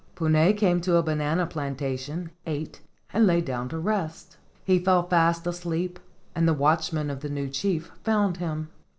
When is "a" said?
0.95-1.03